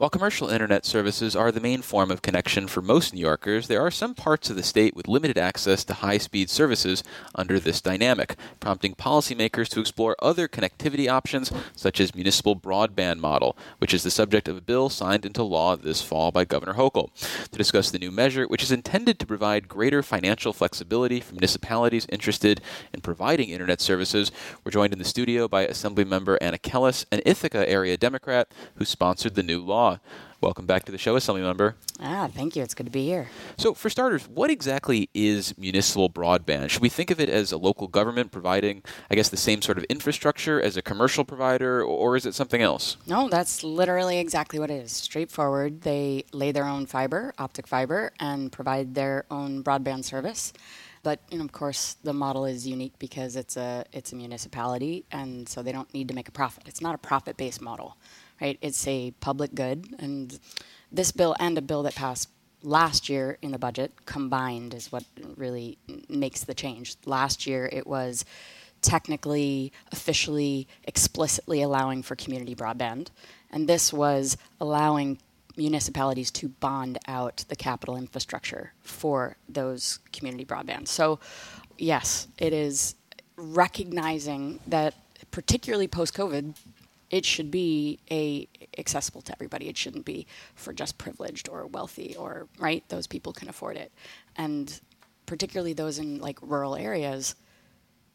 While 0.00 0.08
commercial 0.08 0.48
internet 0.48 0.86
services 0.86 1.36
are 1.36 1.52
the 1.52 1.60
main 1.60 1.82
form 1.82 2.10
of 2.10 2.22
connection 2.22 2.68
for 2.68 2.80
most 2.80 3.12
New 3.12 3.20
Yorkers, 3.20 3.68
there 3.68 3.82
are 3.82 3.90
some 3.90 4.14
parts 4.14 4.48
of 4.48 4.56
the 4.56 4.62
state 4.62 4.96
with 4.96 5.08
limited 5.08 5.36
access 5.36 5.84
to 5.84 5.92
high 5.92 6.16
speed 6.16 6.48
services 6.48 7.04
under 7.34 7.60
this 7.60 7.82
dynamic, 7.82 8.36
prompting 8.60 8.94
policymakers 8.94 9.68
to 9.68 9.80
explore 9.80 10.16
other 10.22 10.48
connectivity 10.48 11.06
options, 11.06 11.52
such 11.76 12.00
as 12.00 12.14
municipal 12.14 12.56
broadband 12.56 13.18
model, 13.18 13.58
which 13.76 13.92
is 13.92 14.02
the 14.02 14.10
subject 14.10 14.48
of 14.48 14.56
a 14.56 14.62
bill 14.62 14.88
signed 14.88 15.26
into 15.26 15.42
law 15.42 15.76
this 15.76 16.00
fall 16.00 16.30
by 16.30 16.46
Governor 16.46 16.76
Hochul. 16.76 17.10
To 17.50 17.58
discuss 17.58 17.90
the 17.90 17.98
new 17.98 18.10
measure, 18.10 18.46
which 18.46 18.62
is 18.62 18.72
intended 18.72 19.18
to 19.18 19.26
provide 19.26 19.68
greater 19.68 20.02
financial 20.02 20.54
flexibility 20.54 21.20
for 21.20 21.34
municipalities 21.34 22.06
interested 22.08 22.62
in 22.94 23.02
providing 23.02 23.50
internet 23.50 23.82
services, 23.82 24.32
we're 24.64 24.72
joined 24.72 24.94
in 24.94 24.98
the 24.98 25.04
studio 25.04 25.46
by 25.46 25.66
Assemblymember 25.66 26.38
Anna 26.40 26.56
Kelles, 26.56 27.04
an 27.12 27.20
Ithaca 27.26 27.68
area 27.68 27.98
Democrat 27.98 28.50
who 28.76 28.86
sponsored 28.86 29.34
the 29.34 29.42
new 29.42 29.60
law. 29.60 29.89
Welcome 30.40 30.64
back 30.64 30.86
to 30.86 30.92
the 30.92 30.96
show, 30.96 31.16
Assembly 31.16 31.42
Member. 31.42 31.76
Ah, 32.00 32.26
thank 32.32 32.56
you. 32.56 32.62
It's 32.62 32.72
good 32.72 32.86
to 32.86 32.92
be 32.92 33.04
here. 33.04 33.28
So, 33.58 33.74
for 33.74 33.90
starters, 33.90 34.26
what 34.26 34.50
exactly 34.50 35.10
is 35.12 35.56
municipal 35.58 36.08
broadband? 36.08 36.70
Should 36.70 36.80
we 36.80 36.88
think 36.88 37.10
of 37.10 37.20
it 37.20 37.28
as 37.28 37.52
a 37.52 37.58
local 37.58 37.88
government 37.88 38.32
providing, 38.32 38.82
I 39.10 39.16
guess, 39.16 39.28
the 39.28 39.36
same 39.36 39.60
sort 39.60 39.76
of 39.76 39.84
infrastructure 39.84 40.58
as 40.58 40.78
a 40.78 40.82
commercial 40.82 41.24
provider, 41.24 41.82
or 41.82 42.16
is 42.16 42.24
it 42.24 42.34
something 42.34 42.62
else? 42.62 42.96
No, 43.06 43.28
that's 43.28 43.62
literally 43.62 44.18
exactly 44.18 44.58
what 44.58 44.70
it 44.70 44.82
is. 44.82 44.92
Straightforward. 44.92 45.82
They 45.82 46.24
lay 46.32 46.52
their 46.52 46.64
own 46.64 46.86
fiber, 46.86 47.34
optic 47.36 47.66
fiber, 47.66 48.12
and 48.18 48.50
provide 48.50 48.94
their 48.94 49.26
own 49.30 49.62
broadband 49.62 50.04
service. 50.04 50.54
But 51.02 51.20
you 51.30 51.38
know, 51.38 51.44
of 51.44 51.52
course, 51.52 51.96
the 52.02 52.12
model 52.12 52.46
is 52.46 52.66
unique 52.66 52.98
because 52.98 53.36
it's 53.36 53.56
a 53.56 53.84
it's 53.92 54.12
a 54.12 54.16
municipality, 54.16 55.04
and 55.10 55.48
so 55.48 55.62
they 55.62 55.72
don't 55.72 55.92
need 55.94 56.08
to 56.08 56.14
make 56.14 56.28
a 56.28 56.32
profit. 56.32 56.66
It's 56.66 56.80
not 56.80 56.94
a 56.94 56.98
profit-based 56.98 57.60
model 57.60 57.96
right? 58.40 58.58
It's 58.60 58.86
a 58.86 59.12
public 59.20 59.54
good, 59.54 59.86
and 59.98 60.38
this 60.90 61.12
bill 61.12 61.36
and 61.38 61.56
a 61.58 61.62
bill 61.62 61.82
that 61.84 61.94
passed 61.94 62.28
last 62.62 63.08
year 63.08 63.38
in 63.40 63.52
the 63.52 63.58
budget 63.58 63.92
combined 64.06 64.74
is 64.74 64.92
what 64.92 65.04
really 65.36 65.78
makes 66.08 66.44
the 66.44 66.54
change. 66.54 66.96
Last 67.06 67.46
year 67.46 67.68
it 67.72 67.86
was 67.86 68.24
technically, 68.82 69.72
officially, 69.92 70.66
explicitly 70.84 71.62
allowing 71.62 72.02
for 72.02 72.16
community 72.16 72.54
broadband, 72.54 73.08
and 73.50 73.68
this 73.68 73.92
was 73.92 74.36
allowing 74.60 75.18
municipalities 75.56 76.30
to 76.30 76.48
bond 76.48 76.98
out 77.06 77.44
the 77.48 77.56
capital 77.56 77.96
infrastructure 77.96 78.72
for 78.80 79.36
those 79.48 79.98
community 80.12 80.44
broadband. 80.44 80.88
So, 80.88 81.18
yes, 81.76 82.28
it 82.38 82.52
is 82.52 82.94
recognizing 83.36 84.60
that 84.66 84.94
particularly 85.30 85.88
post 85.88 86.14
COVID, 86.14 86.54
it 87.10 87.24
should 87.24 87.50
be 87.50 87.98
a 88.10 88.48
accessible 88.78 89.20
to 89.22 89.32
everybody. 89.32 89.68
It 89.68 89.76
shouldn't 89.76 90.04
be 90.04 90.26
for 90.54 90.72
just 90.72 90.96
privileged 90.96 91.48
or 91.48 91.66
wealthy 91.66 92.14
or 92.16 92.46
right. 92.58 92.84
Those 92.88 93.06
people 93.06 93.32
can 93.32 93.48
afford 93.48 93.76
it, 93.76 93.92
and 94.36 94.80
particularly 95.26 95.72
those 95.72 95.98
in 95.98 96.20
like 96.20 96.38
rural 96.42 96.76
areas, 96.76 97.34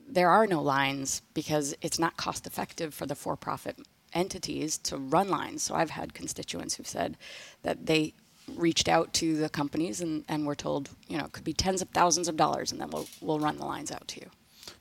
there 0.08 0.30
are 0.30 0.48
no 0.48 0.62
lines 0.62 1.22
because 1.34 1.76
it's 1.82 2.00
not 2.00 2.18
cost 2.18 2.46
effective 2.46 2.94
for 2.94 3.06
the 3.06 3.16
for-profit 3.16 3.80
entities 4.14 4.78
to 4.78 4.98
run 4.98 5.30
lines. 5.30 5.64
So 5.64 5.76
I've 5.76 5.90
had 5.90 6.14
constituents 6.14 6.76
who've 6.76 6.88
said 6.88 7.18
that 7.64 7.86
they 7.86 8.14
reached 8.56 8.88
out 8.88 9.12
to 9.14 9.38
the 9.38 9.50
companies 9.50 10.02
and, 10.02 10.24
and 10.28 10.46
were 10.46 10.56
told, 10.56 10.90
you 11.08 11.18
know, 11.18 11.26
it 11.26 11.32
could 11.32 11.44
be 11.44 11.54
tens 11.54 11.82
of 11.82 11.90
thousands 11.90 12.28
of 12.28 12.38
dollars, 12.38 12.72
and 12.72 12.80
then 12.80 12.90
we'll 12.90 13.08
we'll 13.22 13.40
run 13.40 13.58
the 13.58 13.66
lines 13.66 13.92
out 13.92 14.08
to 14.10 14.22
you. 14.22 14.30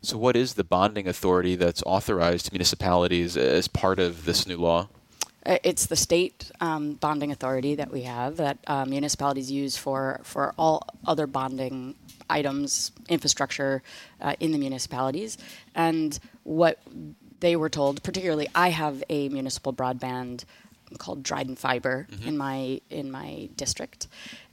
So, 0.00 0.18
what 0.18 0.36
is 0.36 0.54
the 0.54 0.64
bonding 0.64 1.08
authority 1.08 1.56
that's 1.56 1.82
authorized 1.84 2.46
to 2.46 2.52
municipalities 2.52 3.36
as 3.36 3.68
part 3.68 3.98
of 3.98 4.24
this 4.24 4.46
new 4.46 4.56
law? 4.56 4.88
Uh, 5.46 5.58
it's 5.62 5.86
the 5.86 5.96
state 5.96 6.50
um, 6.60 6.94
bonding 6.94 7.30
authority 7.30 7.74
that 7.74 7.90
we 7.90 8.02
have 8.02 8.38
that 8.38 8.58
uh, 8.66 8.84
municipalities 8.86 9.50
use 9.50 9.76
for, 9.76 10.20
for 10.22 10.54
all 10.56 10.86
other 11.06 11.26
bonding 11.26 11.94
items, 12.30 12.92
infrastructure 13.08 13.82
uh, 14.20 14.34
in 14.40 14.52
the 14.52 14.58
municipalities. 14.58 15.36
And 15.74 16.18
what 16.44 16.80
they 17.40 17.56
were 17.56 17.68
told, 17.68 18.02
particularly, 18.02 18.48
I 18.54 18.70
have 18.70 19.04
a 19.10 19.28
municipal 19.28 19.72
broadband 19.72 20.44
called 20.98 21.22
Dryden 21.22 21.56
Fiber 21.56 22.06
mm-hmm. 22.10 22.28
in 22.28 22.36
my 22.36 22.80
in 22.88 23.10
my 23.10 23.48
district, 23.56 24.06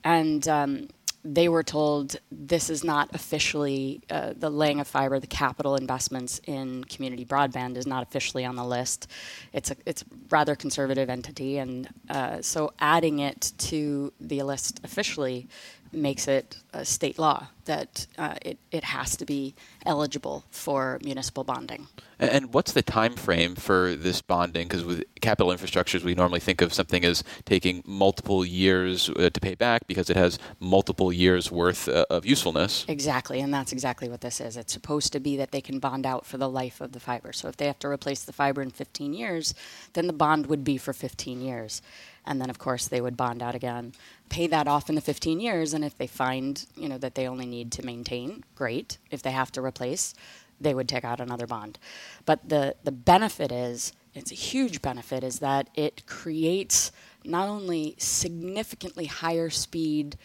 and 0.04 0.46
um, 0.48 0.88
they 1.24 1.48
were 1.50 1.64
told 1.64 2.16
this 2.32 2.70
is 2.70 2.84
not 2.84 3.14
officially 3.14 4.02
uh, 4.10 4.34
the 4.36 4.50
laying 4.50 4.80
of 4.80 4.88
fiber, 4.88 5.20
the 5.20 5.28
capital 5.28 5.76
investments 5.76 6.42
in 6.46 6.84
community 6.86 7.26
broadband 7.26 7.78
is 7.78 7.86
not 7.86 8.04
officially 8.04 8.44
on 8.46 8.56
the 8.56 8.64
list. 8.64 9.08
It's 9.54 9.72
a 9.72 9.76
it's 9.86 10.04
rather 10.30 10.56
conservative 10.56 11.10
entity, 11.10 11.58
and 11.58 11.90
uh, 12.10 12.42
so 12.42 12.74
adding 12.80 13.20
it 13.20 13.54
to 13.60 14.12
the 14.20 14.42
list 14.44 14.80
officially 14.84 15.48
makes 15.92 16.28
it 16.28 16.58
a 16.74 16.86
state 16.86 17.20
law 17.20 17.48
that 17.66 18.08
uh, 18.18 18.36
it, 18.42 18.58
it 18.72 18.84
has 18.84 19.16
to 19.18 19.26
be 19.26 19.54
eligible 19.86 20.46
for 20.52 21.00
municipal 21.04 21.44
bonding. 21.44 21.88
And 22.18 22.54
what's 22.54 22.72
the 22.72 22.82
time 22.82 23.16
frame 23.16 23.56
for 23.56 23.96
this 23.96 24.22
bonding? 24.22 24.68
Because 24.68 24.84
with 24.84 25.04
capital 25.22 25.52
infrastructures, 25.52 26.04
we 26.04 26.14
normally 26.14 26.40
think 26.40 26.62
of 26.62 26.74
something 26.74 27.04
as 27.04 27.24
taking 27.46 27.84
multiple 27.86 28.46
years 28.46 29.10
uh, 29.10 29.30
to 29.32 29.40
pay 29.40 29.56
back 29.56 29.88
because 29.88 30.10
it 30.10 30.18
has 30.18 30.40
multiple 30.60 31.12
years 31.12 31.52
worth 31.52 31.88
uh, 31.88 32.06
of 32.10 32.26
usefulness. 32.26 32.86
Exactly, 32.88 33.40
and 33.42 33.54
that's 33.54 33.72
exactly 33.72 34.08
what 34.08 34.22
this 34.22 34.40
is. 34.40 34.56
It's 34.56 34.74
supposed 34.74 35.12
to 35.14 35.20
be 35.20 35.36
that 35.38 35.52
they 35.52 35.62
can 35.62 35.80
bond 35.80 36.06
out 36.06 36.26
for 36.26 36.38
the 36.38 36.50
life 36.50 36.80
of 36.80 36.92
the 36.92 37.00
fiber. 37.00 37.34
So 37.34 37.48
if 37.48 37.58
they 37.58 37.68
have 37.68 37.80
to 37.80 37.88
replace 37.88 38.24
the 38.24 38.34
fiber 38.34 38.62
in 38.62 38.70
15 38.70 39.14
years, 39.14 39.54
then 39.94 40.08
the 40.08 40.14
bond 40.14 40.48
would 40.48 40.64
be 40.64 40.78
for 40.78 40.94
15 40.94 41.42
years 41.42 41.82
and 42.26 42.40
then 42.40 42.50
of 42.50 42.60
course 42.60 42.88
they 42.88 43.02
would 43.02 43.18
bond 43.18 43.42
out 43.42 43.56
again 43.56 43.94
pay 44.30 44.48
that 44.48 44.68
off 44.68 44.90
in 44.90 44.96
the 44.96 45.02
15 45.02 45.40
years 45.40 45.74
and 45.74 45.84
if 45.84 45.98
they 45.98 46.08
find 46.08 46.61
you 46.76 46.90
know 46.90 46.98
that 46.98 47.16
they 47.16 47.28
only 47.28 47.46
need 47.46 47.72
to 47.74 47.86
maintain 47.86 48.44
great. 48.56 48.98
If 49.10 49.22
they 49.22 49.32
have 49.32 49.52
to 49.54 49.62
replace 49.62 50.14
they 50.62 50.74
would 50.74 50.88
take 50.88 51.04
out 51.04 51.20
another 51.20 51.48
bond. 51.48 51.80
But 52.26 52.48
the 52.48 52.76
the 52.84 52.92
benefit 52.92 53.52
is 53.52 53.94
it's 54.14 54.32
a 54.32 54.36
huge 54.36 54.82
benefit 54.82 55.24
is 55.24 55.40
that 55.40 55.70
it 55.74 56.06
creates 56.06 56.92
not 57.24 57.48
only 57.48 57.96
significantly 57.98 59.06
higher 59.06 59.50
speed 59.50 60.18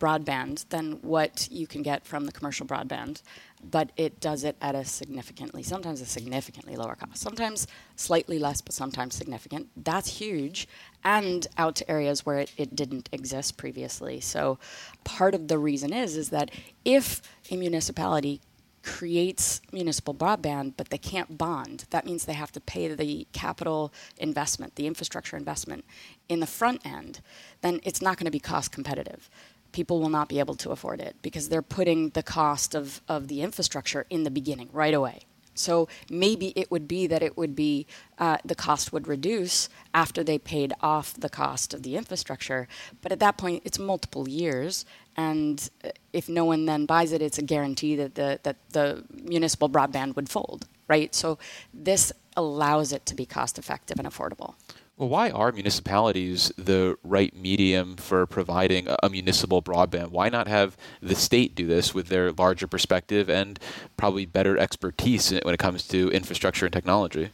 broadband 0.00 0.68
than 0.70 0.92
what 1.02 1.48
you 1.50 1.66
can 1.66 1.82
get 1.82 2.04
from 2.06 2.26
the 2.26 2.32
commercial 2.32 2.66
broadband, 2.66 3.22
but 3.70 3.90
it 3.96 4.20
does 4.20 4.44
it 4.44 4.56
at 4.60 4.74
a 4.74 4.84
significantly, 4.84 5.62
sometimes 5.62 6.00
a 6.00 6.06
significantly 6.06 6.76
lower 6.76 6.94
cost. 6.94 7.18
Sometimes 7.18 7.66
slightly 7.96 8.38
less, 8.38 8.60
but 8.60 8.74
sometimes 8.74 9.14
significant. 9.14 9.68
That's 9.76 10.18
huge, 10.18 10.68
and 11.02 11.46
out 11.58 11.76
to 11.76 11.90
areas 11.90 12.24
where 12.24 12.38
it, 12.38 12.52
it 12.56 12.76
didn't 12.76 13.08
exist 13.12 13.56
previously. 13.56 14.20
So 14.20 14.58
part 15.04 15.34
of 15.34 15.48
the 15.48 15.58
reason 15.58 15.92
is 15.92 16.16
is 16.16 16.30
that 16.30 16.50
if 16.84 17.22
a 17.50 17.56
municipality 17.56 18.40
creates 18.84 19.62
municipal 19.72 20.14
broadband, 20.14 20.74
but 20.76 20.90
they 20.90 20.98
can't 20.98 21.38
bond. 21.38 21.86
That 21.90 22.04
means 22.04 22.24
they 22.24 22.34
have 22.34 22.52
to 22.52 22.60
pay 22.60 22.94
the 22.94 23.26
capital 23.32 23.92
investment, 24.18 24.74
the 24.76 24.86
infrastructure 24.86 25.36
investment 25.36 25.84
in 26.28 26.40
the 26.40 26.46
front 26.46 26.84
end. 26.84 27.20
Then 27.62 27.80
it's 27.82 28.02
not 28.02 28.18
going 28.18 28.26
to 28.26 28.30
be 28.30 28.40
cost 28.40 28.72
competitive 28.72 29.30
people 29.74 30.00
will 30.00 30.08
not 30.08 30.28
be 30.28 30.38
able 30.38 30.54
to 30.54 30.70
afford 30.70 31.00
it 31.00 31.16
because 31.20 31.48
they're 31.48 31.60
putting 31.78 32.10
the 32.10 32.22
cost 32.22 32.74
of, 32.74 33.02
of 33.08 33.28
the 33.28 33.42
infrastructure 33.42 34.06
in 34.08 34.22
the 34.22 34.30
beginning 34.30 34.70
right 34.72 34.94
away. 34.94 35.26
So 35.54 35.88
maybe 36.08 36.52
it 36.56 36.70
would 36.70 36.86
be 36.88 37.06
that 37.08 37.22
it 37.22 37.36
would 37.36 37.54
be 37.54 37.86
uh, 38.18 38.38
the 38.44 38.54
cost 38.54 38.92
would 38.92 39.06
reduce 39.06 39.68
after 39.92 40.24
they 40.24 40.38
paid 40.38 40.72
off 40.80 41.14
the 41.14 41.28
cost 41.28 41.74
of 41.74 41.82
the 41.82 41.96
infrastructure, 41.96 42.66
but 43.02 43.12
at 43.12 43.20
that 43.20 43.36
point 43.36 43.62
it's 43.64 43.78
multiple 43.78 44.28
years, 44.28 44.84
and 45.16 45.70
uh, 45.84 45.90
if 46.12 46.28
no 46.28 46.44
one 46.44 46.66
then 46.66 46.86
buys 46.86 47.12
it, 47.12 47.22
it's 47.22 47.38
a 47.38 47.42
guarantee 47.42 47.94
that 47.96 48.14
the 48.16 48.40
that 48.42 48.56
the 48.70 49.04
municipal 49.10 49.68
broadband 49.68 50.16
would 50.16 50.28
fold, 50.28 50.66
right? 50.88 51.14
So 51.14 51.38
this 51.72 52.12
allows 52.36 52.92
it 52.92 53.06
to 53.06 53.14
be 53.14 53.26
cost 53.26 53.58
effective 53.58 53.98
and 54.00 54.08
affordable. 54.08 54.54
Well, 54.96 55.08
why 55.08 55.30
are 55.30 55.50
municipalities 55.50 56.52
the 56.56 56.96
right 57.02 57.34
medium 57.34 57.96
for 57.96 58.26
providing 58.26 58.86
a, 59.02 59.10
municipal 59.10 59.60
broadband? 59.60 60.10
Why 60.10 60.28
not 60.28 60.46
have 60.46 60.76
the 61.02 61.16
state 61.16 61.56
do 61.56 61.66
this 61.66 61.92
with 61.92 62.06
their 62.06 62.30
larger 62.30 62.68
perspective 62.68 63.28
and 63.28 63.58
probably 63.96 64.24
better 64.24 64.56
expertise 64.56 65.32
when 65.32 65.52
it 65.52 65.58
comes 65.58 65.88
to 65.88 66.10
infrastructure 66.10 66.66
and 66.66 66.72
technology? 66.72 67.30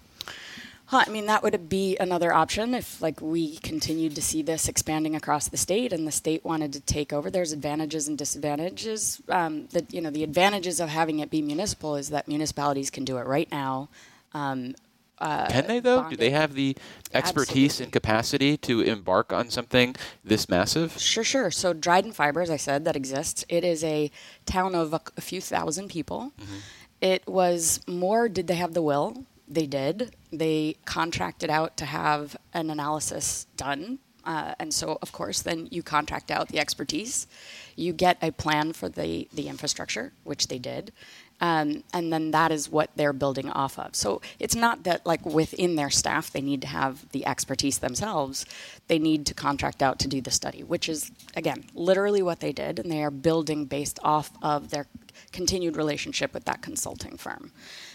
I 0.90 1.08
mean, 1.10 1.26
that 1.26 1.42
would 1.42 1.68
be 1.68 1.98
another 1.98 2.32
option 2.32 2.74
if, 2.74 3.00
like, 3.00 3.20
we 3.20 3.58
continued 3.58 4.14
to 4.16 4.22
see 4.22 4.42
this 4.42 4.66
expanding 4.66 5.14
across 5.14 5.46
the 5.46 5.56
state, 5.56 5.92
and 5.92 6.04
the 6.04 6.12
state 6.12 6.44
wanted 6.44 6.72
to 6.72 6.80
take 6.80 7.12
over. 7.12 7.30
There's 7.30 7.52
advantages 7.52 8.08
and 8.08 8.18
disadvantages. 8.18 9.20
Um, 9.28 9.68
that 9.68 9.92
you 9.94 10.00
know, 10.00 10.10
the 10.10 10.24
advantages 10.24 10.80
of 10.80 10.88
having 10.88 11.20
it 11.20 11.30
be 11.30 11.42
municipal 11.42 11.94
is 11.94 12.08
that 12.08 12.26
municipalities 12.26 12.90
can 12.90 13.04
do 13.04 13.18
it 13.18 13.26
right 13.26 13.48
now. 13.52 13.88
Um, 14.32 14.74
uh, 15.20 15.46
Can 15.48 15.66
they 15.66 15.80
though? 15.80 16.00
Bonded. 16.02 16.18
Do 16.18 16.24
they 16.24 16.30
have 16.30 16.54
the 16.54 16.76
expertise 17.12 17.72
Absolutely. 17.72 17.84
and 17.84 17.92
capacity 17.92 18.56
to 18.58 18.80
embark 18.80 19.32
on 19.32 19.50
something 19.50 19.96
this 20.24 20.48
massive? 20.48 20.98
Sure, 20.98 21.24
sure. 21.24 21.50
So 21.50 21.72
Dryden 21.72 22.12
Fiber, 22.12 22.40
as 22.40 22.50
I 22.50 22.56
said, 22.56 22.84
that 22.84 22.96
exists. 22.96 23.44
It 23.48 23.64
is 23.64 23.84
a 23.84 24.10
town 24.46 24.74
of 24.74 24.92
a, 24.94 25.00
a 25.16 25.20
few 25.20 25.40
thousand 25.40 25.88
people. 25.88 26.32
Mm-hmm. 26.40 26.58
It 27.00 27.26
was 27.26 27.80
more. 27.86 28.28
Did 28.28 28.46
they 28.46 28.56
have 28.56 28.74
the 28.74 28.82
will? 28.82 29.24
They 29.48 29.66
did. 29.66 30.14
They 30.32 30.76
contracted 30.84 31.50
out 31.50 31.76
to 31.78 31.84
have 31.84 32.36
an 32.52 32.70
analysis 32.70 33.46
done 33.56 33.98
Uh, 34.24 34.54
and 34.58 34.72
so, 34.72 34.98
of 35.00 35.12
course, 35.12 35.42
then 35.42 35.66
you 35.70 35.82
contract 35.82 36.30
out 36.30 36.48
the 36.48 36.58
expertise. 36.58 37.26
You 37.74 37.92
get 37.92 38.18
a 38.22 38.30
plan 38.30 38.72
for 38.74 38.88
the, 38.88 39.28
the 39.32 39.48
infrastructure, 39.48 40.12
which 40.24 40.48
they 40.48 40.58
did. 40.58 40.92
Um, 41.40 41.84
and 41.94 42.12
then 42.12 42.32
that 42.32 42.52
is 42.52 42.70
what 42.70 42.90
they're 42.96 43.14
building 43.14 43.48
off 43.48 43.78
of. 43.78 43.96
So 43.96 44.20
it's 44.38 44.54
not 44.54 44.84
that 44.84 45.06
like 45.06 45.24
within 45.24 45.76
their 45.76 45.90
staff 45.90 46.30
they 46.30 46.42
need 46.42 46.60
to 46.62 46.68
have 46.68 47.08
the 47.12 47.24
expertise 47.26 47.78
themselves. 47.78 48.44
They 48.88 48.98
need 48.98 49.24
to 49.26 49.34
contract 49.34 49.82
out 49.82 49.98
to 50.00 50.08
do 50.08 50.20
the 50.20 50.30
study, 50.30 50.62
which 50.62 50.88
is 50.88 51.10
again 51.34 51.64
literally 51.74 52.22
what 52.22 52.40
they 52.40 52.52
did, 52.52 52.78
and 52.78 52.90
they 52.90 53.02
are 53.02 53.10
building 53.10 53.64
based 53.64 53.98
off 54.02 54.30
of 54.42 54.70
their 54.70 54.86
continued 55.32 55.76
relationship 55.76 56.34
with 56.34 56.44
that 56.44 56.60
consulting 56.60 57.16
firm 57.16 57.52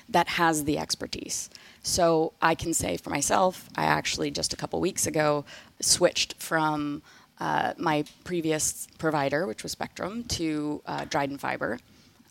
that 0.10 0.28
has 0.28 0.64
the 0.64 0.78
expertise. 0.78 1.50
So 1.84 2.34
I 2.42 2.56
can 2.56 2.74
say 2.74 2.98
for 2.98 3.10
myself, 3.10 3.70
I 3.76 3.86
actually 3.86 4.32
just 4.32 4.54
a 4.54 4.56
couple 4.56 4.80
weeks 4.80 5.08
ago 5.08 5.46
switched 5.82 6.36
from 6.42 7.02
uh, 7.40 7.74
my 7.78 8.06
previous 8.24 8.88
provider, 8.98 9.46
which 9.46 9.64
was 9.64 9.72
Spectrum, 9.74 10.24
to 10.24 10.82
uh, 10.86 11.06
Dryden 11.06 11.38
Fiber. 11.38 11.80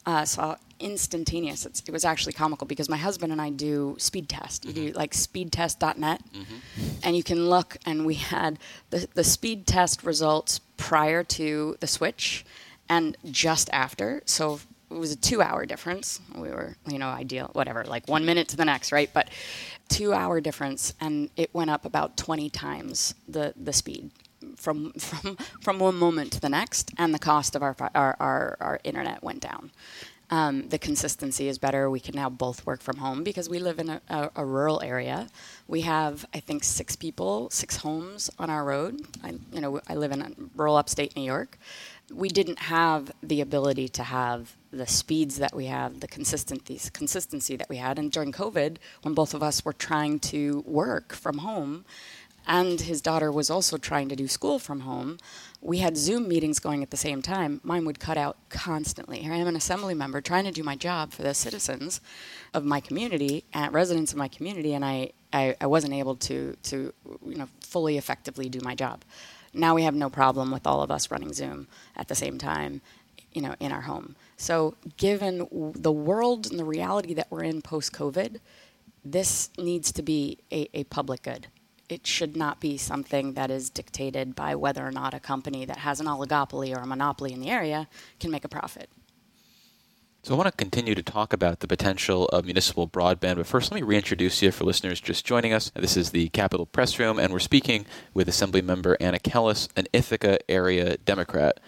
Uh, 0.06 0.25
saw 0.25 0.56
instantaneous. 0.85 1.65
It's, 1.65 1.83
it 1.87 1.91
was 1.91 2.05
actually 2.05 2.35
comical 2.35 2.67
because 2.67 2.89
my 2.89 2.99
husband 2.99 3.33
and 3.33 3.41
I 3.41 3.51
do 3.51 3.97
speed 3.99 4.29
test. 4.29 4.65
You 4.65 4.73
mm-hmm. 4.73 4.87
do 4.87 4.93
like 4.93 5.13
speedtest.net, 5.13 6.23
mm-hmm. 6.33 6.87
and 7.03 7.17
you 7.17 7.23
can 7.23 7.49
look. 7.49 7.79
And 7.87 8.07
we 8.07 8.15
had 8.15 8.59
the 8.91 9.09
the 9.15 9.25
speed 9.25 9.67
test 9.67 10.05
results 10.05 10.61
prior 10.77 11.25
to 11.25 11.77
the 11.81 11.87
switch, 11.87 12.45
and 12.89 13.17
just 13.31 13.71
after. 13.73 14.23
So 14.27 14.61
it 14.91 14.99
was 14.99 15.11
a 15.11 15.17
two 15.17 15.43
hour 15.43 15.67
difference. 15.67 16.21
We 16.37 16.51
were, 16.51 16.77
you 16.87 16.99
know, 16.99 17.09
ideal, 17.09 17.51
whatever, 17.55 17.85
like 17.85 18.07
one 18.07 18.25
minute 18.25 18.49
to 18.49 18.57
the 18.57 18.65
next, 18.65 18.93
right? 18.93 19.11
But 19.13 19.29
two 19.89 20.13
hour 20.13 20.41
difference, 20.41 20.95
and 21.01 21.31
it 21.37 21.51
went 21.53 21.71
up 21.71 21.85
about 21.85 22.17
20 22.17 22.51
times 22.51 23.15
the, 23.27 23.55
the 23.57 23.73
speed 23.73 24.11
from, 24.57 24.93
from, 24.99 25.37
from 25.61 25.79
one 25.79 25.97
moment 25.97 26.33
to 26.33 26.41
the 26.41 26.49
next, 26.49 26.93
and 26.97 27.15
the 27.15 27.19
cost 27.19 27.57
of 27.57 27.63
our, 27.63 27.75
our, 27.95 28.17
our, 28.21 28.57
our 28.61 28.81
internet 28.85 29.23
went 29.23 29.41
down. 29.41 29.71
Um, 30.35 30.69
the 30.69 30.81
consistency 30.81 31.47
is 31.47 31.59
better. 31.59 31.89
We 31.89 32.01
can 32.01 32.17
now 32.17 32.29
both 32.29 32.67
work 32.67 32.83
from 32.83 32.97
home 32.97 33.23
because 33.23 33.49
we 33.49 33.61
live 33.61 33.79
in 33.79 33.89
a, 33.89 34.01
a, 34.09 34.31
a, 34.35 34.45
rural 34.45 34.83
area. 34.83 35.29
We 35.69 35.83
have, 35.83 36.27
I 36.35 36.41
think, 36.41 36.65
six 36.65 36.97
people, 36.97 37.51
six 37.51 37.77
homes 37.77 38.29
on 38.37 38.51
our 38.51 38.65
road. 38.65 39.01
I, 39.23 39.35
you 39.53 39.61
know, 39.61 39.81
I 39.89 39.95
live 39.95 40.11
in 40.11 40.51
rural 40.57 40.77
upstate 40.77 41.15
New 41.15 41.23
York. 41.23 41.57
We 42.13 42.29
didn't 42.29 42.59
have 42.59 43.13
the 43.23 43.43
ability 43.43 43.89
to 43.91 44.03
have 44.03 44.57
the 44.73 44.89
speeds 44.89 45.37
that 45.39 45.55
we 45.55 45.67
have, 45.67 46.01
the 46.01 46.09
consistency, 46.09 46.81
consistency 46.93 47.55
that 47.55 47.69
we 47.69 47.77
had. 47.77 47.97
And 48.01 48.11
during 48.11 48.33
COVID, 48.33 48.79
when 49.03 49.15
both 49.15 49.35
of 49.35 49.43
us 49.43 49.65
were 49.65 49.73
trying 49.73 50.19
to 50.35 50.65
work 50.67 51.13
from 51.13 51.39
home, 51.39 51.85
and 52.46 52.81
his 52.81 53.00
daughter 53.00 53.32
was 53.32 53.50
also 53.50 53.76
trying 53.76 54.08
to 54.08 54.17
do 54.17 54.29
school 54.29 54.58
from 54.58 54.81
home, 54.81 55.19
we 55.61 55.79
had 55.79 55.96
Zoom 55.96 56.29
meetings 56.29 56.58
going 56.58 56.82
at 56.82 56.91
the 56.91 56.96
same 56.96 57.23
time. 57.23 57.61
Mine 57.64 57.85
would 57.87 57.99
cut 57.99 58.19
out 58.19 58.37
constantly. 58.50 59.20
Here 59.20 59.32
I 59.32 59.37
am, 59.37 59.46
an 59.46 59.56
assembly 59.56 59.94
member, 59.94 60.20
trying 60.20 60.44
to 60.44 60.50
do 60.50 60.62
my 60.62 60.76
job 60.76 61.12
for 61.12 61.23
the 61.23 61.32
citizens 61.32 62.00
of 62.52 62.64
my 62.64 62.81
community, 62.81 63.44
and 63.55 63.73
residents 63.73 64.12
of 64.12 64.19
my 64.19 64.29
community, 64.29 64.75
and 64.75 64.85
I, 64.85 65.12
I, 65.32 65.56
I 65.61 65.67
wasn't 65.67 65.94
able 65.94 66.17
to, 66.17 66.56
to, 66.64 66.93
you 67.26 67.37
know, 67.37 67.49
fully 67.61 67.96
effectively 67.96 68.49
do 68.49 68.61
my 68.62 68.75
job. 68.75 69.05
Now 69.55 69.75
we 69.75 69.85
have 69.85 69.94
no 69.94 70.11
problem 70.11 70.50
with 70.50 70.67
all 70.67 70.82
of 70.82 70.90
us 70.90 71.11
running 71.11 71.32
Zoom 71.32 71.69
at 71.97 72.08
the 72.08 72.14
same 72.14 72.38
time, 72.38 72.82
you 73.32 73.40
know, 73.40 73.55
in 73.61 73.73
our 73.73 73.82
home. 73.82 74.17
So, 74.37 74.75
given 74.97 75.73
the 75.75 75.93
world 75.93 76.50
and 76.50 76.58
the 76.58 76.64
reality 76.64 77.14
that 77.14 77.29
we're 77.31 77.44
in 77.44 77.62
post 77.62 77.93
COVID, 77.93 78.40
this 79.05 79.50
needs 79.58 79.93
to 79.93 80.02
be 80.02 80.38
a, 80.50 80.69
a, 80.75 80.85
public 80.85 81.23
good. 81.23 81.47
It 81.89 82.07
should 82.07 82.37
not 82.37 82.61
be 82.61 82.77
something 82.79 83.35
that 83.35 83.51
is 83.51 83.69
dictated 83.69 84.35
by 84.35 84.55
whether 84.55 84.87
or 84.87 84.91
not 84.91 85.13
a 85.15 85.21
company 85.21 85.65
that 85.67 85.79
has 85.79 86.01
an 86.01 86.07
oligopoly 86.07 86.75
or 86.75 86.81
a 86.81 86.87
monopoly 86.87 87.33
in 87.33 87.41
the 87.41 87.51
area 87.51 87.89
can 88.19 88.31
make 88.31 88.45
a 88.45 88.49
profit. 88.49 88.89
So 90.23 90.33
I 90.33 90.39
want 90.39 90.47
to 90.47 90.57
continue 90.57 90.95
to 90.95 91.03
talk 91.03 91.35
about 91.35 91.61
the 91.61 91.67
potential 91.67 92.25
of 92.29 92.47
municipal 92.47 92.89
broadband, 92.89 93.37
but 93.37 93.47
first 93.47 93.71
let 93.71 93.79
me 93.79 93.87
reintroduce 93.87 94.41
you 94.41 94.51
for 94.53 94.65
listeners 94.65 94.99
just 94.99 95.27
joining 95.27 95.53
us. 95.53 95.71
This 95.75 95.99
is 95.99 96.13
the 96.13 96.31
Capitol 96.31 96.65
Press 96.65 96.99
Room, 96.99 97.19
and 97.19 97.31
we're 97.31 97.39
speaking 97.39 97.85
with 98.15 98.27
Assemblymember 98.27 98.97
Anna 99.01 99.19
Kelles, 99.19 99.69
an 99.77 99.87
Ithaca 99.93 100.39
area 100.51 100.97
Democrat. 100.97 101.61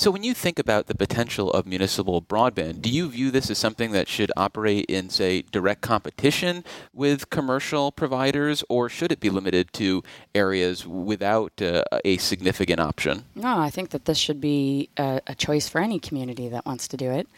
So, 0.00 0.10
when 0.10 0.22
you 0.22 0.32
think 0.32 0.58
about 0.58 0.86
the 0.86 0.94
potential 0.94 1.50
of 1.50 1.66
municipal 1.66 2.22
broadband, 2.22 2.80
do 2.80 2.88
you 2.88 3.10
view 3.10 3.30
this 3.30 3.50
as 3.50 3.58
something 3.58 3.92
that 3.92 4.08
should 4.08 4.32
operate 4.34 4.86
in, 4.86 5.10
say, 5.10 5.42
direct 5.42 5.82
competition 5.82 6.64
with 6.94 7.28
commercial 7.28 7.92
providers, 7.92 8.64
or 8.70 8.88
should 8.88 9.12
it 9.12 9.20
be 9.20 9.28
limited 9.28 9.74
to 9.74 10.02
areas 10.34 10.86
without 10.86 11.60
uh, 11.60 11.82
a 12.02 12.16
significant 12.16 12.80
option? 12.80 13.24
No, 13.34 13.58
I 13.58 13.68
think 13.68 13.90
that 13.90 14.06
this 14.06 14.16
should 14.16 14.40
be 14.40 14.88
a, 14.96 15.20
a 15.26 15.34
choice 15.34 15.68
for 15.68 15.82
any 15.82 15.98
community 15.98 16.48
that 16.48 16.64
wants 16.64 16.88
to 16.88 16.96
do 16.96 17.10
it. 17.10 17.28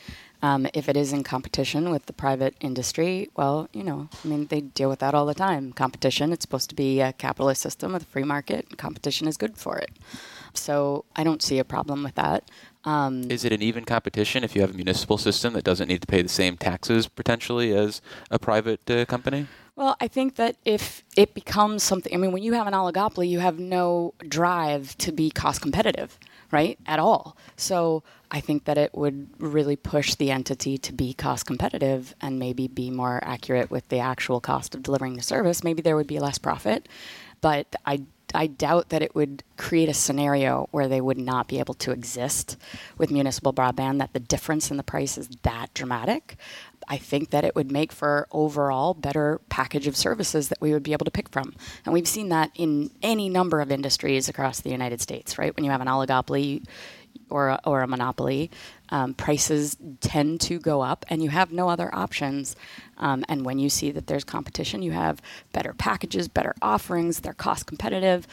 Um, 0.40 0.68
if 0.72 0.88
it 0.88 0.96
is 0.96 1.12
in 1.12 1.24
competition 1.24 1.90
with 1.90 2.06
the 2.06 2.12
private 2.12 2.54
industry, 2.60 3.28
well, 3.34 3.68
you 3.72 3.82
know, 3.82 4.08
I 4.24 4.28
mean, 4.28 4.46
they 4.46 4.60
deal 4.60 4.88
with 4.88 5.00
that 5.00 5.14
all 5.14 5.26
the 5.26 5.34
time. 5.34 5.72
Competition, 5.72 6.32
it's 6.32 6.42
supposed 6.42 6.68
to 6.70 6.76
be 6.76 7.00
a 7.00 7.12
capitalist 7.12 7.60
system 7.60 7.92
with 7.92 8.02
a 8.02 8.06
free 8.06 8.22
market. 8.22 8.78
Competition 8.78 9.26
is 9.26 9.36
good 9.36 9.58
for 9.58 9.78
it. 9.78 9.90
So 10.56 11.04
I 11.16 11.24
don't 11.24 11.42
see 11.42 11.58
a 11.58 11.64
problem 11.64 12.02
with 12.02 12.14
that. 12.16 12.44
Um, 12.84 13.30
is 13.30 13.44
it 13.44 13.52
an 13.52 13.62
even 13.62 13.84
competition 13.84 14.42
if 14.42 14.56
you 14.56 14.60
have 14.60 14.70
a 14.70 14.74
municipal 14.74 15.16
system 15.16 15.52
that 15.52 15.62
doesn't 15.64 15.88
need 15.88 16.00
to 16.00 16.06
pay 16.06 16.20
the 16.22 16.28
same 16.28 16.56
taxes 16.56 17.06
potentially 17.06 17.72
as 17.72 18.02
a 18.30 18.38
private 18.38 18.90
uh, 18.90 19.04
company? 19.04 19.46
Well, 19.76 19.96
I 20.00 20.08
think 20.08 20.34
that 20.36 20.56
if 20.64 21.02
it 21.16 21.32
becomes 21.32 21.82
something, 21.82 22.12
I 22.12 22.18
mean, 22.18 22.32
when 22.32 22.42
you 22.42 22.52
have 22.52 22.66
an 22.66 22.74
oligopoly, 22.74 23.28
you 23.28 23.38
have 23.38 23.58
no 23.58 24.12
drive 24.28 24.98
to 24.98 25.12
be 25.12 25.30
cost 25.30 25.62
competitive, 25.62 26.18
right? 26.50 26.78
At 26.84 26.98
all. 26.98 27.36
So 27.56 28.02
I 28.30 28.40
think 28.40 28.64
that 28.64 28.76
it 28.76 28.94
would 28.94 29.28
really 29.38 29.76
push 29.76 30.14
the 30.14 30.30
entity 30.30 30.76
to 30.76 30.92
be 30.92 31.14
cost 31.14 31.46
competitive 31.46 32.14
and 32.20 32.38
maybe 32.38 32.68
be 32.68 32.90
more 32.90 33.20
accurate 33.22 33.70
with 33.70 33.88
the 33.88 33.98
actual 33.98 34.40
cost 34.40 34.74
of 34.74 34.82
delivering 34.82 35.14
the 35.14 35.22
service. 35.22 35.64
Maybe 35.64 35.80
there 35.80 35.96
would 35.96 36.06
be 36.06 36.18
less 36.18 36.36
profit, 36.36 36.86
but 37.40 37.74
I 37.86 38.02
I 38.34 38.46
doubt 38.46 38.88
that 38.90 39.02
it 39.02 39.14
would 39.14 39.42
create 39.56 39.88
a 39.88 39.94
scenario 39.94 40.68
where 40.70 40.88
they 40.88 41.00
would 41.00 41.18
not 41.18 41.48
be 41.48 41.58
able 41.58 41.74
to 41.74 41.92
exist 41.92 42.56
with 42.98 43.10
municipal 43.10 43.52
broadband, 43.52 43.98
that 43.98 44.12
the 44.12 44.20
difference 44.20 44.70
in 44.70 44.76
the 44.76 44.82
price 44.82 45.18
is 45.18 45.28
that 45.42 45.72
dramatic. 45.74 46.36
I 46.88 46.96
think 46.98 47.30
that 47.30 47.44
it 47.44 47.54
would 47.54 47.70
make 47.70 47.92
for 47.92 48.26
overall 48.32 48.94
better 48.94 49.40
package 49.48 49.86
of 49.86 49.96
services 49.96 50.48
that 50.48 50.60
we 50.60 50.72
would 50.72 50.82
be 50.82 50.92
able 50.92 51.04
to 51.04 51.10
pick 51.10 51.28
from. 51.28 51.54
And 51.84 51.92
we've 51.92 52.08
seen 52.08 52.28
that 52.30 52.50
in 52.54 52.90
any 53.02 53.28
number 53.28 53.60
of 53.60 53.70
industries 53.70 54.28
across 54.28 54.60
the 54.60 54.70
United 54.70 55.00
States, 55.00 55.38
right? 55.38 55.54
When 55.54 55.64
you 55.64 55.70
have 55.70 55.80
an 55.80 55.86
oligopoly, 55.86 56.64
or 57.30 57.48
a, 57.48 57.60
or 57.64 57.82
a 57.82 57.86
monopoly, 57.86 58.50
um, 58.90 59.14
prices 59.14 59.76
tend 60.00 60.40
to 60.42 60.58
go 60.58 60.82
up, 60.82 61.04
and 61.08 61.22
you 61.22 61.30
have 61.30 61.50
no 61.50 61.68
other 61.68 61.92
options. 61.94 62.54
Um, 62.98 63.24
and 63.28 63.44
when 63.44 63.58
you 63.58 63.70
see 63.70 63.90
that 63.90 64.06
there's 64.06 64.24
competition, 64.24 64.82
you 64.82 64.92
have 64.92 65.22
better 65.52 65.72
packages, 65.72 66.28
better 66.28 66.54
offerings, 66.60 67.20
they're 67.20 67.32
cost 67.32 67.66
competitive. 67.66 68.26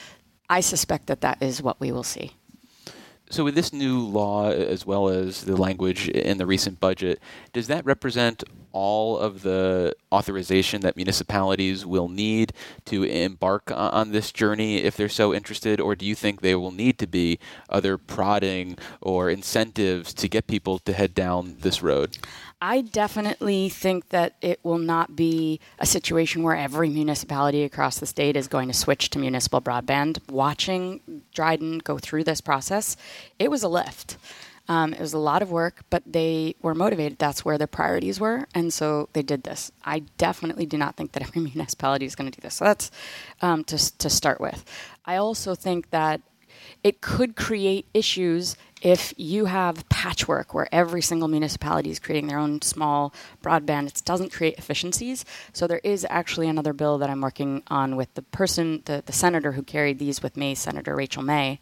I 0.50 0.60
suspect 0.62 1.08
that 1.08 1.22
that 1.22 1.42
is 1.42 1.62
what 1.62 1.80
we 1.80 1.92
will 1.92 2.04
see. 2.04 2.34
So, 3.32 3.44
with 3.44 3.54
this 3.54 3.72
new 3.72 4.00
law, 4.00 4.50
as 4.50 4.88
well 4.88 5.08
as 5.08 5.44
the 5.44 5.56
language 5.56 6.10
in 6.10 6.40
the 6.40 6.48
recent 6.48 6.80
budget, 6.80 7.20
does 7.54 7.68
that 7.68 7.86
represent 7.86 8.44
all 8.72 9.18
of 9.18 9.42
the 9.42 9.96
authorization 10.12 10.82
that 10.82 10.96
municipalities 10.96 11.86
will 11.86 12.10
need 12.10 12.54
to 12.86 13.04
embark 13.04 13.72
on 13.72 14.12
this 14.12 14.32
journey 14.32 14.78
if 14.78 14.98
they're 14.98 15.10
so 15.10 15.34
interested, 15.34 15.80
or 15.80 15.96
do 15.96 16.06
you 16.06 16.16
think 16.16 16.42
there 16.42 16.60
will 16.60 16.72
need 16.72 16.98
to 17.00 17.08
be 17.08 17.40
other 17.70 17.98
prodding 17.98 18.78
or 19.02 19.30
incentives 19.30 20.14
to 20.14 20.28
get 20.28 20.48
people 20.48 20.80
to 20.80 20.94
head 20.94 21.14
down 21.14 21.58
this 21.60 21.82
road? 21.82 22.18
I 22.62 22.82
definitely 22.82 23.70
think 23.70 24.10
that 24.10 24.36
it 24.42 24.60
will 24.64 24.80
not 24.80 25.16
be 25.16 25.62
a 25.80 25.86
situation 25.86 26.44
where 26.44 26.58
every 26.58 26.90
municipality 26.90 27.64
across 27.64 28.00
the 28.00 28.06
state 28.06 28.36
is 28.36 28.50
going 28.50 28.68
to 28.68 28.74
switch 28.74 29.10
to 29.12 29.20
municipal 29.20 29.62
broadband. 29.62 30.20
Watching 30.30 31.24
Dryden 31.34 31.78
go 31.80 31.98
through 31.98 32.26
this 32.26 32.42
process, 32.42 32.98
it 33.38 33.50
was 33.50 33.64
a 33.64 33.70
lift. 33.70 34.18
Um, 34.70 34.94
it 34.94 35.00
was 35.00 35.14
a 35.14 35.20
lot 35.20 35.42
of 35.42 35.52
work, 35.52 35.84
but 35.90 36.04
they 36.06 36.56
were 36.62 36.76
motivated. 36.76 37.18
That's 37.18 37.44
where 37.44 37.58
their 37.58 37.68
priorities 37.68 38.20
were, 38.20 38.48
and 38.54 38.72
so 38.72 39.10
they 39.14 39.24
did 39.24 39.44
this. 39.44 39.72
I 39.84 40.04
definitely 40.18 40.68
do 40.68 40.78
not 40.78 40.96
think 40.96 41.12
that 41.14 41.24
every 41.28 41.42
municipality 41.42 42.06
is 42.06 42.16
going 42.16 42.32
to 42.32 42.40
do 42.40 42.42
this. 42.42 42.56
So 42.56 42.66
that's 42.66 42.92
um, 43.42 43.64
to, 43.66 43.98
to 43.98 44.10
start 44.10 44.40
with. 44.40 44.64
I 45.06 45.16
also 45.18 45.56
think 45.56 45.90
that 45.90 46.22
it 46.84 47.02
could 47.02 47.36
create 47.36 47.88
issues 47.94 48.56
if 48.82 49.14
you 49.18 49.46
have 49.46 49.88
patchwork 49.90 50.54
where 50.54 50.68
every 50.72 51.02
single 51.02 51.28
municipality 51.28 51.90
is 51.90 52.00
creating 52.00 52.28
their 52.28 52.40
own 52.40 52.62
small 52.62 53.14
broadband, 53.44 53.88
it 53.88 54.02
doesn't 54.06 54.32
create 54.32 54.58
efficiencies. 54.58 55.26
So 55.54 55.68
there 55.68 55.82
is 55.84 56.06
actually 56.10 56.48
another 56.48 56.74
bill 56.74 56.98
that 57.00 57.10
I'm 57.10 57.22
working 57.22 57.64
on 57.68 57.96
with 57.96 58.14
the 58.14 58.22
person, 58.22 58.82
the, 58.86 59.04
the 59.06 59.14
senator 59.14 59.52
who 59.54 59.64
carried 59.64 60.00
these 60.00 60.24
with 60.24 60.38
me, 60.38 60.56
Senator 60.56 60.96
Rachel 60.96 61.24
May, 61.24 61.60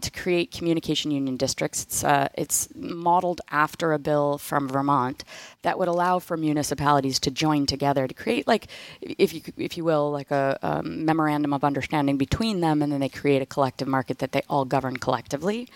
to 0.00 0.10
create 0.10 0.52
communication 0.52 1.10
union 1.10 1.36
districts. 1.36 1.84
It's, 1.84 2.04
uh, 2.04 2.28
it's 2.34 2.68
modeled 2.74 3.40
after 3.50 3.92
a 3.92 3.98
bill 3.98 4.38
from 4.38 4.68
Vermont 4.68 5.24
that 5.62 5.78
would 5.78 5.88
allow 5.88 6.18
for 6.18 6.36
municipalities 6.36 7.18
to 7.20 7.30
join 7.30 7.66
together 7.66 8.06
to 8.06 8.14
create, 8.14 8.46
like, 8.46 8.68
if 9.00 9.32
you 9.32 9.40
if 9.56 9.76
you 9.76 9.84
will, 9.84 10.10
like 10.10 10.30
a, 10.30 10.58
a 10.62 10.82
memorandum 10.82 11.52
of 11.52 11.64
understanding 11.64 12.16
between 12.16 12.60
them, 12.60 12.82
and 12.82 12.92
then 12.92 13.00
they 13.00 13.08
create 13.08 13.42
a 13.42 13.46
collective 13.46 13.88
market 13.88 14.18
that 14.18 14.32
they 14.32 14.42
all 14.48 14.64
govern 14.64 14.96
collectively. 14.96 15.68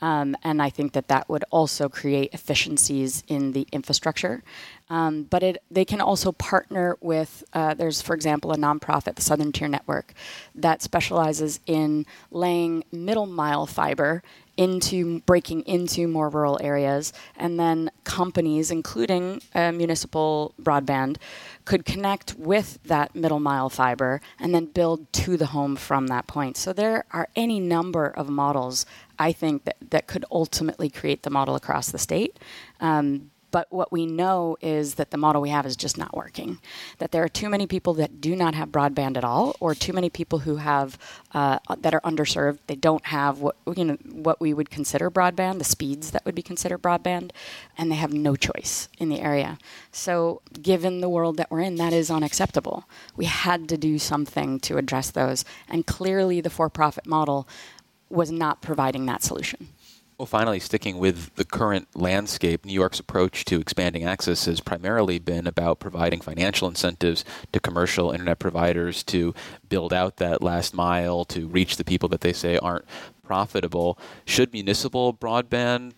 Um, 0.00 0.36
and 0.44 0.62
I 0.62 0.70
think 0.70 0.92
that 0.92 1.08
that 1.08 1.28
would 1.28 1.44
also 1.50 1.88
create 1.88 2.32
efficiencies 2.32 3.24
in 3.26 3.52
the 3.52 3.66
infrastructure. 3.72 4.42
Um, 4.90 5.24
but 5.24 5.42
it, 5.42 5.62
they 5.70 5.84
can 5.84 6.00
also 6.00 6.32
partner 6.32 6.96
with, 7.00 7.44
uh, 7.52 7.74
there's, 7.74 8.00
for 8.00 8.14
example, 8.14 8.52
a 8.52 8.56
nonprofit, 8.56 9.16
the 9.16 9.22
Southern 9.22 9.52
Tier 9.52 9.68
Network, 9.68 10.14
that 10.54 10.82
specializes 10.82 11.60
in 11.66 12.06
laying 12.30 12.84
middle 12.90 13.26
mile 13.26 13.66
fiber 13.66 14.22
into 14.56 15.20
breaking 15.20 15.62
into 15.62 16.08
more 16.08 16.28
rural 16.28 16.58
areas, 16.60 17.12
and 17.36 17.60
then 17.60 17.88
companies, 18.02 18.72
including 18.72 19.40
uh, 19.54 19.70
municipal 19.70 20.52
broadband, 20.60 21.16
could 21.64 21.84
connect 21.84 22.34
with 22.34 22.78
that 22.82 23.14
middle 23.14 23.38
mile 23.38 23.70
fiber 23.70 24.20
and 24.40 24.52
then 24.52 24.64
build 24.66 25.12
to 25.12 25.36
the 25.36 25.46
home 25.46 25.76
from 25.76 26.08
that 26.08 26.26
point. 26.26 26.56
So 26.56 26.72
there 26.72 27.04
are 27.12 27.28
any 27.36 27.60
number 27.60 28.06
of 28.08 28.28
models 28.28 28.84
I 29.18 29.32
think 29.32 29.64
that, 29.64 29.76
that 29.90 30.06
could 30.06 30.24
ultimately 30.30 30.90
create 30.90 31.22
the 31.22 31.30
model 31.30 31.54
across 31.54 31.90
the 31.90 31.98
state. 31.98 32.38
Um, 32.80 33.30
but 33.50 33.66
what 33.70 33.90
we 33.90 34.06
know 34.06 34.56
is 34.60 34.96
that 34.96 35.10
the 35.10 35.16
model 35.16 35.40
we 35.40 35.48
have 35.48 35.64
is 35.64 35.76
just 35.76 35.96
not 35.96 36.14
working. 36.14 36.58
That 36.98 37.12
there 37.12 37.22
are 37.22 37.28
too 37.28 37.48
many 37.48 37.66
people 37.66 37.94
that 37.94 38.20
do 38.20 38.36
not 38.36 38.54
have 38.54 38.68
broadband 38.68 39.16
at 39.16 39.24
all, 39.24 39.56
or 39.58 39.74
too 39.74 39.92
many 39.92 40.10
people 40.10 40.40
who 40.40 40.56
have 40.56 40.98
uh, 41.32 41.58
that 41.78 41.94
are 41.94 42.00
underserved. 42.02 42.58
They 42.66 42.76
don't 42.76 43.06
have 43.06 43.40
what 43.40 43.56
you 43.76 43.84
know 43.84 43.96
what 44.10 44.40
we 44.40 44.52
would 44.52 44.70
consider 44.70 45.10
broadband, 45.10 45.58
the 45.58 45.64
speeds 45.64 46.10
that 46.10 46.24
would 46.24 46.34
be 46.34 46.42
considered 46.42 46.82
broadband, 46.82 47.30
and 47.76 47.90
they 47.90 47.96
have 47.96 48.12
no 48.12 48.36
choice 48.36 48.88
in 48.98 49.08
the 49.08 49.20
area. 49.20 49.58
So, 49.92 50.42
given 50.60 51.00
the 51.00 51.08
world 51.08 51.38
that 51.38 51.50
we're 51.50 51.60
in, 51.60 51.76
that 51.76 51.92
is 51.92 52.10
unacceptable. 52.10 52.84
We 53.16 53.24
had 53.24 53.68
to 53.70 53.78
do 53.78 53.98
something 53.98 54.60
to 54.60 54.76
address 54.76 55.10
those, 55.10 55.44
and 55.68 55.86
clearly, 55.86 56.40
the 56.40 56.50
for-profit 56.50 57.06
model 57.06 57.48
was 58.10 58.30
not 58.30 58.62
providing 58.62 59.06
that 59.06 59.22
solution. 59.22 59.68
Well, 60.18 60.26
finally, 60.26 60.58
sticking 60.58 60.98
with 60.98 61.32
the 61.36 61.44
current 61.44 61.86
landscape, 61.94 62.64
New 62.64 62.72
York's 62.72 62.98
approach 62.98 63.44
to 63.44 63.60
expanding 63.60 64.02
access 64.02 64.46
has 64.46 64.58
primarily 64.58 65.20
been 65.20 65.46
about 65.46 65.78
providing 65.78 66.20
financial 66.20 66.66
incentives 66.66 67.24
to 67.52 67.60
commercial 67.60 68.10
internet 68.10 68.40
providers 68.40 69.04
to 69.04 69.32
build 69.68 69.92
out 69.92 70.16
that 70.16 70.42
last 70.42 70.74
mile 70.74 71.24
to 71.26 71.46
reach 71.46 71.76
the 71.76 71.84
people 71.84 72.08
that 72.08 72.22
they 72.22 72.32
say 72.32 72.58
aren't 72.58 72.84
profitable. 73.22 73.96
Should 74.24 74.52
municipal 74.52 75.14
broadband 75.14 75.92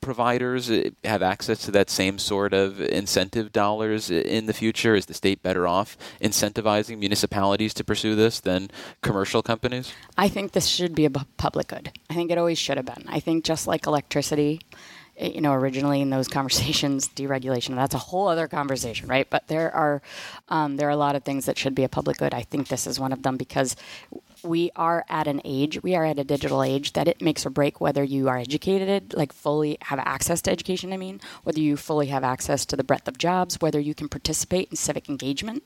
providers 0.00 0.70
uh, 0.70 0.90
have 1.04 1.22
access 1.22 1.58
to 1.64 1.70
that 1.72 1.90
same 1.90 2.18
sort 2.18 2.52
of 2.52 2.80
incentive 2.80 3.52
dollars 3.52 4.10
in 4.10 4.46
the 4.46 4.52
future? 4.52 4.94
Is 4.94 5.06
the 5.06 5.14
state 5.14 5.42
better 5.42 5.66
off 5.66 5.96
incentivizing 6.20 6.98
municipalities 6.98 7.74
to 7.74 7.84
pursue 7.84 8.14
this 8.14 8.40
than 8.40 8.70
commercial 9.02 9.42
companies? 9.42 9.92
I 10.16 10.28
think 10.28 10.52
this 10.52 10.66
should 10.66 10.94
be 10.94 11.04
a 11.04 11.10
public 11.10 11.68
good. 11.68 11.92
I 12.08 12.14
think 12.14 12.30
it 12.30 12.38
always 12.38 12.58
should 12.58 12.76
have 12.76 12.86
been. 12.86 13.04
I 13.08 13.20
think 13.20 13.44
just 13.44 13.66
like 13.66 13.86
electricity, 13.86 14.60
eh, 15.16 15.28
you 15.28 15.40
know, 15.40 15.52
originally 15.52 16.00
in 16.00 16.10
those 16.10 16.28
conversations, 16.38 17.08
deregulation, 17.08 17.74
that's 17.74 17.94
a 17.94 17.98
whole 17.98 18.28
other 18.28 18.48
conversation, 18.48 19.08
right? 19.08 19.28
But 19.28 19.48
there 19.48 19.74
are, 19.74 20.02
um, 20.48 20.76
there 20.76 20.88
are 20.88 20.92
a 20.92 20.96
lot 20.96 21.16
of 21.16 21.24
things 21.24 21.46
that 21.46 21.58
should 21.58 21.74
be 21.74 21.84
a 21.84 21.88
public 21.88 22.18
good. 22.18 22.34
I 22.34 22.42
think 22.42 22.68
this 22.68 22.86
is 22.86 22.98
one 22.98 23.12
of 23.12 23.22
them 23.22 23.36
because 23.36 23.76
we 24.42 24.70
are 24.76 25.04
at 25.08 25.26
an 25.26 25.40
age, 25.44 25.82
we 25.82 25.94
are 25.94 26.04
at 26.04 26.18
a 26.18 26.24
digital 26.24 26.62
age 26.62 26.92
that 26.94 27.08
it 27.08 27.20
makes 27.20 27.44
or 27.44 27.50
break 27.50 27.80
whether 27.80 28.02
you 28.02 28.28
are 28.28 28.38
educated, 28.38 29.14
like 29.14 29.32
fully 29.32 29.78
have 29.82 29.98
access 29.98 30.40
to 30.42 30.50
education, 30.50 30.92
I 30.92 30.96
mean, 30.96 31.20
whether 31.44 31.60
you 31.60 31.76
fully 31.76 32.06
have 32.06 32.24
access 32.24 32.64
to 32.66 32.76
the 32.76 32.84
breadth 32.84 33.08
of 33.08 33.18
jobs, 33.18 33.60
whether 33.60 33.80
you 33.80 33.94
can 33.94 34.08
participate 34.08 34.68
in 34.70 34.76
civic 34.76 35.08
engagement, 35.08 35.62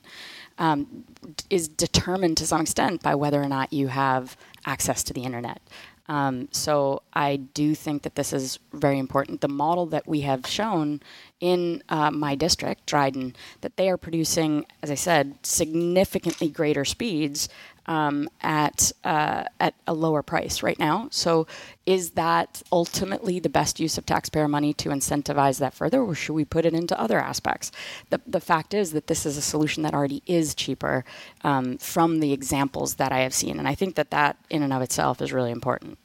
um, 0.59 1.05
is 1.51 1.69
determined 1.69 2.37
to 2.39 2.47
some 2.47 2.61
extent 2.61 3.03
by 3.03 3.15
whether 3.15 3.43
or 3.43 3.49
not 3.49 3.73
you 3.73 3.89
have 3.89 4.37
access 4.67 5.03
to 5.05 5.13
the 5.13 5.23
internet. 5.23 5.61
Um, 6.07 6.49
so 6.53 7.03
I 7.15 7.37
do 7.37 7.75
think 7.75 8.03
that 8.03 8.15
this 8.15 8.33
is 8.33 8.59
very 8.73 8.99
important. 8.99 9.41
The 9.41 9.49
model 9.49 9.87
that 9.87 10.07
we 10.07 10.21
have 10.21 10.47
shown 10.47 11.01
in 11.41 11.83
uh, 11.89 12.11
my 12.11 12.35
district, 12.35 12.87
Dryden, 12.87 13.35
that 13.61 13.77
they 13.77 13.91
are 13.91 13.97
producing, 13.97 14.67
as 14.83 14.91
I 14.91 14.95
said, 14.95 15.35
significantly 15.43 16.49
greater 16.49 16.85
speeds 16.85 17.49
um, 17.87 18.29
at 18.41 18.93
uh, 19.05 19.45
at 19.61 19.75
a 19.87 19.93
lower 19.95 20.23
price 20.23 20.63
right 20.63 20.79
now. 20.79 21.09
So, 21.11 21.47
is 21.87 22.13
that 22.13 22.63
ultimately 22.73 23.39
the 23.41 23.49
best 23.49 23.79
use 23.79 23.99
of 23.99 24.07
taxpayer 24.07 24.49
money 24.49 24.73
to 24.75 24.89
incentivize 24.89 25.59
that 25.59 25.75
further, 25.75 26.01
or 26.01 26.15
should 26.15 26.35
we 26.35 26.45
put 26.45 26.65
it 26.65 26.73
into 26.73 26.99
other 26.99 27.21
aspects? 27.21 27.73
The 28.11 28.21
the 28.27 28.41
fact 28.41 28.73
is 28.73 28.93
that 28.93 29.07
this 29.07 29.27
is 29.27 29.37
a 29.37 29.43
solution 29.43 29.83
that 29.83 29.95
already 29.95 30.23
is 30.27 30.55
cheaper 30.55 31.05
um, 31.43 31.79
from 31.79 32.21
the 32.21 32.33
examples 32.33 32.95
that 32.95 33.13
I 33.13 33.19
have 33.19 33.35
seen, 33.35 33.59
and 33.59 33.69
I 33.69 33.75
think 33.75 33.97
that 33.97 34.11
that 34.11 34.37
in 34.49 34.63
and 34.63 34.73
of 34.73 34.83
itself 34.83 35.21
is 35.21 35.33
really 35.33 35.51
important. 35.51 35.99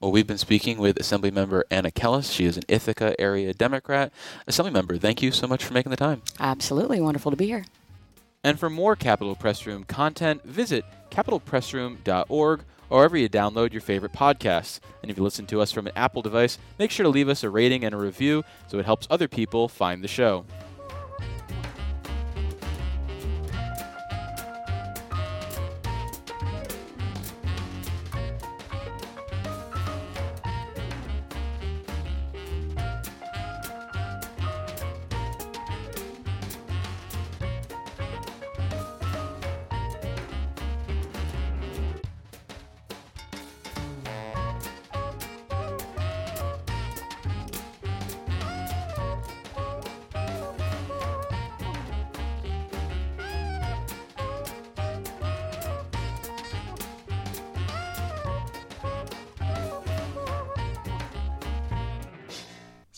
Well, 0.00 0.12
we've 0.12 0.26
been 0.26 0.38
speaking 0.38 0.78
with 0.78 0.96
Assemblymember 0.96 1.64
Anna 1.70 1.90
Kelles. 1.90 2.32
She 2.32 2.46
is 2.46 2.56
an 2.56 2.62
Ithaca 2.68 3.14
area 3.20 3.52
Democrat. 3.52 4.10
Assemblymember, 4.48 4.98
thank 4.98 5.20
you 5.20 5.30
so 5.30 5.46
much 5.46 5.62
for 5.62 5.74
making 5.74 5.90
the 5.90 5.96
time. 5.96 6.22
Absolutely. 6.38 7.02
Wonderful 7.02 7.30
to 7.30 7.36
be 7.36 7.44
here. 7.44 7.66
And 8.42 8.58
for 8.58 8.70
more 8.70 8.96
Capitol 8.96 9.34
Press 9.34 9.66
Room 9.66 9.84
content, 9.84 10.42
visit 10.42 10.86
capitolpressroom.org 11.10 12.60
or 12.88 12.96
wherever 12.96 13.18
you 13.18 13.28
download 13.28 13.72
your 13.72 13.82
favorite 13.82 14.14
podcasts. 14.14 14.80
And 15.02 15.10
if 15.10 15.18
you 15.18 15.22
listen 15.22 15.44
to 15.48 15.60
us 15.60 15.70
from 15.70 15.86
an 15.86 15.92
Apple 15.94 16.22
device, 16.22 16.56
make 16.78 16.90
sure 16.90 17.04
to 17.04 17.10
leave 17.10 17.28
us 17.28 17.44
a 17.44 17.50
rating 17.50 17.84
and 17.84 17.94
a 17.94 17.98
review 17.98 18.42
so 18.68 18.78
it 18.78 18.86
helps 18.86 19.06
other 19.10 19.28
people 19.28 19.68
find 19.68 20.02
the 20.02 20.08
show. 20.08 20.46